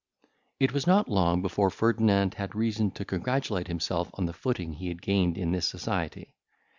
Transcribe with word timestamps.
It 0.59 0.73
was 0.73 0.87
not 0.87 1.09
long 1.11 1.43
before 1.43 1.69
Ferdinand 1.69 2.33
had 2.33 2.55
reason 2.55 2.89
to 2.93 3.05
congratulate 3.05 3.67
himself 3.67 4.09
on 4.15 4.25
the 4.25 4.33
footing 4.33 4.73
he 4.73 4.87
had 4.87 4.99
gained 4.99 5.37
in 5.37 5.51
this 5.51 5.67
society. 5.67 6.33